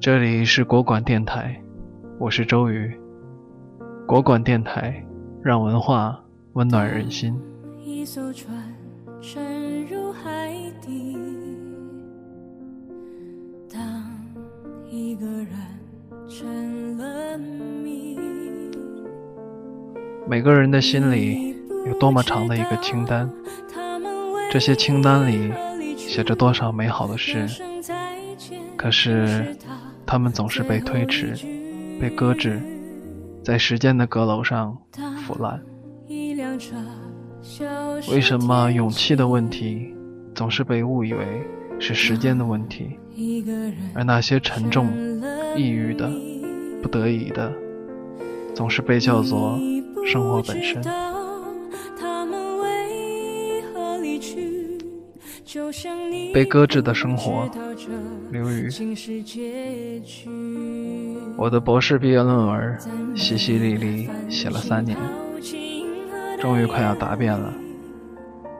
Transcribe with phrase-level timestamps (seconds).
[0.00, 1.62] 这里是国馆电台，
[2.18, 2.98] 我是周瑜。
[4.06, 5.04] 国馆电台
[5.42, 6.18] 让文化
[6.54, 7.38] 温暖人心。
[7.84, 8.56] 一艘船
[9.20, 11.18] 沉入海底，
[13.70, 13.80] 当
[14.88, 15.48] 一个人
[16.26, 18.18] 成了谜。
[20.26, 21.54] 每个人的心里
[21.86, 23.30] 有多么长的一个清单，
[24.50, 25.52] 这些清单里
[25.96, 27.46] 写着多少美好的事，
[28.80, 29.54] 可是。
[30.06, 31.36] 他们总是被推迟，
[32.00, 32.60] 被搁置，
[33.44, 34.76] 在时间的阁楼上
[35.24, 35.62] 腐烂。
[38.10, 39.94] 为什么勇气的问题
[40.34, 41.24] 总是被误以为
[41.78, 42.98] 是时间的问题，
[43.94, 44.88] 而那些沉重、
[45.54, 46.10] 抑郁的、
[46.82, 47.52] 不得已的，
[48.52, 49.56] 总是被叫做
[50.04, 50.82] 生活本身？
[56.34, 57.48] 被搁置的生活，
[58.30, 58.68] 刘宇。
[61.36, 62.78] 我的博士毕业论文
[63.14, 64.96] 淅淅沥沥写了三年，
[66.40, 67.52] 终于快要答辩了。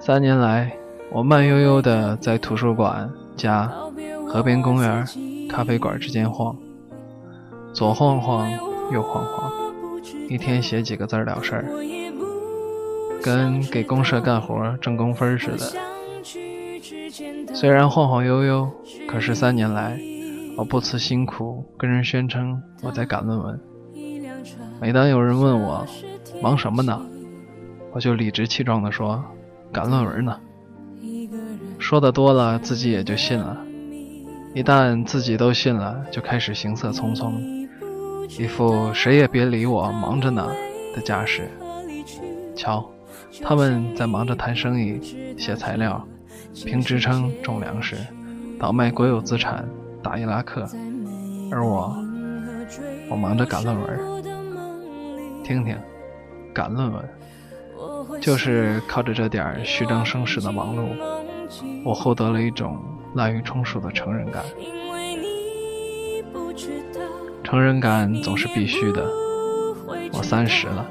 [0.00, 0.72] 三年来，
[1.10, 3.70] 我慢悠悠地在图书馆、家、
[4.26, 5.04] 河边公园、
[5.48, 6.56] 咖啡馆之间晃，
[7.72, 8.50] 左晃晃，
[8.92, 9.52] 右晃晃，
[10.28, 11.64] 一天写几个字了事儿，
[13.22, 15.72] 跟给公社干活挣工分似的。
[17.54, 18.70] 虽然晃晃悠悠，
[19.08, 19.98] 可是三年来，
[20.54, 23.58] 我不辞辛苦跟人宣称我在赶论文。
[24.80, 25.84] 每当有人问我
[26.42, 27.00] 忙什么呢，
[27.90, 29.24] 我就理直气壮地说
[29.72, 30.38] 赶论文呢。
[31.78, 33.56] 说的多了，自己也就信了。
[34.54, 37.32] 一旦自己都信了，就开始行色匆匆，
[38.38, 40.46] 一副谁也别理我，忙着呢
[40.94, 41.48] 的架势。
[42.54, 42.86] 瞧，
[43.42, 45.00] 他们在忙着谈生意、
[45.38, 46.06] 写材料。
[46.54, 47.96] 评职称种粮食，
[48.58, 49.64] 倒卖国有资产，
[50.02, 50.66] 打伊拉克，
[51.50, 51.96] 而我，
[53.08, 54.22] 我忙着赶论文。
[55.44, 55.76] 听听，
[56.52, 57.08] 赶论文，
[58.20, 60.88] 就是靠着这点虚张声势的忙碌，
[61.84, 62.78] 我获得了一种
[63.14, 64.42] 滥竽充数的成人感。
[67.44, 69.08] 成人感总是必须的。
[70.12, 70.84] 我三十了，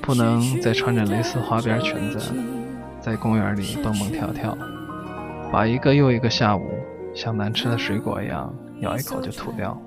[0.00, 2.32] 不能再穿着蕾丝花边裙子。
[3.00, 4.56] 在公园里蹦蹦跳跳，
[5.52, 6.62] 把一个又一个下午
[7.14, 9.80] 像难吃的水果一样咬一口就吐掉。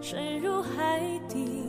[0.00, 1.62] 深入海底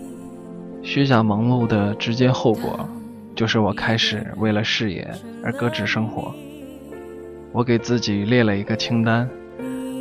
[0.82, 2.88] 虚假忙碌的直接后果，
[3.36, 5.08] 就是我开始为了事业
[5.44, 6.34] 而搁置生活。
[7.52, 9.30] 我给自己列了一个清单，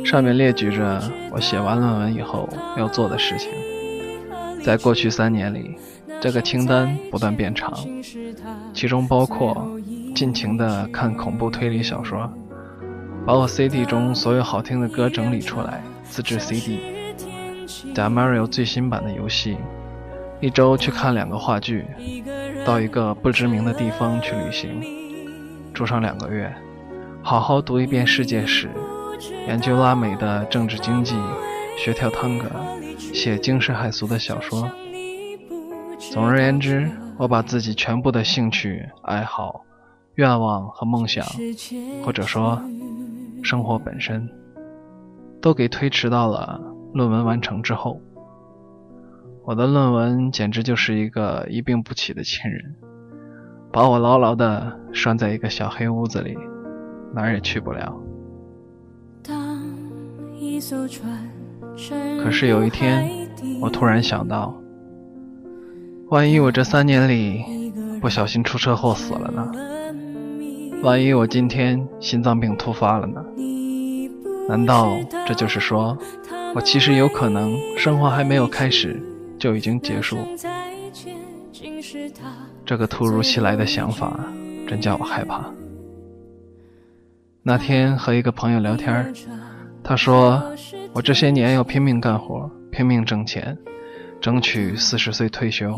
[0.03, 3.49] 上面列举着我写完论文以后要做的事情。
[4.63, 5.75] 在过去三年里，
[6.19, 7.73] 这个清单不断变长，
[8.73, 9.69] 其中包括。
[10.15, 12.31] 尽情的看恐怖推理小说，
[13.25, 16.79] 把我 CD 中所有好听的歌整理出来，自制 CD。
[17.95, 19.57] 打 Mario 最新版的游戏，
[20.39, 21.85] 一周去看两个话剧，
[22.63, 24.79] 到一个不知名的地方去旅行，
[25.73, 26.53] 住上两个月，
[27.23, 28.69] 好好读一遍世界史，
[29.47, 31.15] 研究拉美的政治经济，
[31.79, 32.45] 学跳探戈，
[33.11, 34.69] 写惊世骇俗的小说。
[36.11, 39.61] 总而言之，我把自己全部的兴趣爱好。
[40.15, 41.25] 愿望和梦想，
[42.05, 42.61] 或者说
[43.45, 44.27] 生活本身，
[45.39, 46.59] 都给推迟到了
[46.95, 48.01] 论文完成之后。
[49.43, 52.75] 我的论文简直就是一个一病不起的亲人，
[53.71, 56.35] 把我牢牢地拴在一个小黑屋子里，
[57.13, 57.95] 哪儿也去不了。
[62.23, 63.07] 可是有一天，
[63.61, 64.55] 我突然想到，
[66.09, 69.51] 万一我这三年里不小心出车祸死了呢？
[70.85, 73.19] 万一我今天心脏病突发了呢？
[74.47, 75.97] 难道这就是说，
[76.53, 79.01] 我其实有可能生活还没有开始
[79.39, 80.15] 就已经结束？
[82.63, 84.15] 这个突如其来的想法
[84.67, 85.49] 真叫我害怕。
[87.41, 89.11] 那天和一个朋友聊天，
[89.83, 90.39] 他说
[90.93, 93.57] 我这些年要拼命干活，拼命挣钱，
[94.21, 95.75] 争取四十岁退休，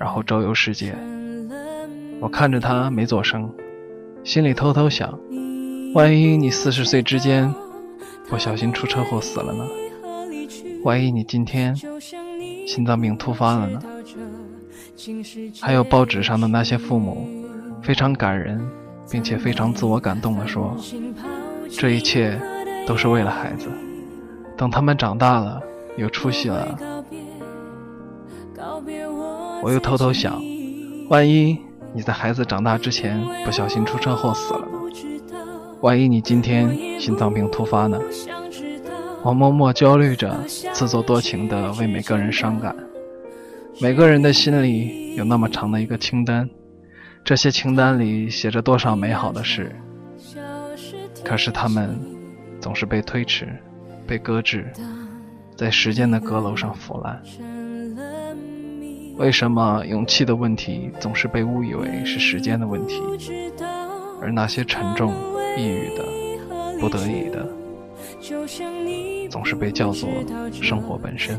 [0.00, 0.96] 然后周游世界。
[2.18, 3.48] 我看着他没做声。
[4.28, 5.18] 心里偷偷想：
[5.94, 7.50] 万一你四十岁之间
[8.28, 9.66] 不小心出车祸死了呢？
[10.84, 11.74] 万一你今天
[12.66, 13.80] 心脏病突发了呢？
[15.62, 17.26] 还有报纸上的那些父母，
[17.82, 18.60] 非常感人，
[19.10, 20.76] 并且非常自我感动地说
[21.72, 22.38] ：“这一切
[22.86, 23.68] 都是为了孩子，
[24.58, 25.58] 等他们长大了，
[25.96, 26.78] 有出息了。”
[29.62, 30.38] 我又偷偷想：
[31.08, 31.58] 万一……
[31.94, 34.66] 你在孩子长大之前不小心出车祸死了呢？
[35.80, 37.98] 万一你今天心脏病突发呢？
[39.22, 40.36] 我默默焦虑着，
[40.72, 42.74] 自作多情的为每个人伤感。
[43.80, 46.48] 每个人的心里有那么长的一个清单，
[47.24, 49.74] 这些清单里写着多少美好的事，
[51.24, 51.98] 可是他们
[52.60, 53.48] 总是被推迟，
[54.06, 54.72] 被搁置，
[55.56, 57.22] 在时间的阁楼上腐烂。
[59.18, 63.02] 为什么勇气的问题总是被误以为是时间的问题，
[64.22, 65.12] 而那些沉重、
[65.56, 66.04] 抑郁的、
[66.78, 67.44] 不得已的，
[69.28, 70.08] 总是被叫做
[70.52, 71.36] 生活本身？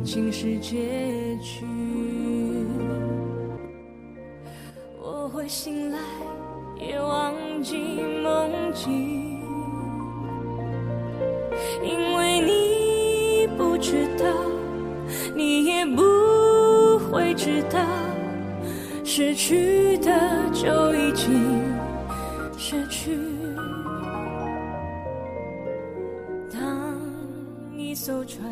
[5.02, 6.00] 我会醒来，
[6.78, 7.34] 也忘
[7.64, 7.78] 记
[8.22, 9.40] 梦境，
[11.81, 14.26] 因为你不知道，
[17.39, 17.80] 知道，
[19.06, 20.12] 失去的
[20.51, 21.74] 就已经
[22.57, 23.18] 失去。
[26.51, 27.00] 当
[27.77, 28.44] 一艘船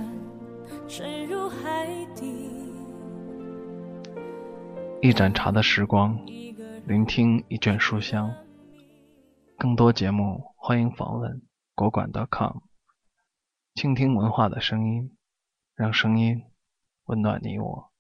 [0.88, 1.86] 沉入海
[2.16, 2.50] 底，
[5.02, 6.18] 一盏茶的时光，
[6.86, 8.34] 聆听一卷书香。
[9.58, 11.42] 更多节目，欢迎访问
[11.76, 12.60] 国馆 .com，
[13.76, 15.14] 倾听文化的声音，
[15.76, 16.42] 让声音
[17.08, 17.92] 温暖你我。